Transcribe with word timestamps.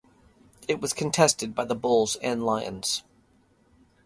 It 0.67 0.81
was 0.81 0.93
contested 0.93 1.53
by 1.53 1.63
the 1.65 1.75
Bulls 1.75 2.15
and 2.23 2.43
Lions. 2.43 3.03